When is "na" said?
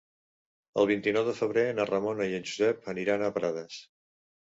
1.79-1.85